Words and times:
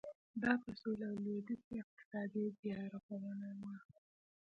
دا 0.41 0.51
په 0.63 0.69
سوېل 0.79 1.01
او 1.09 1.15
لوېدیځ 1.25 1.61
کې 1.67 1.75
اقتصادي 1.83 2.43
بیارغونه 2.59 3.49
وه. 3.59 3.73